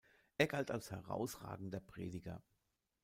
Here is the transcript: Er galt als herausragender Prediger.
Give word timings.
Er 0.39 0.47
galt 0.47 0.71
als 0.71 0.89
herausragender 0.89 1.79
Prediger. 1.79 2.41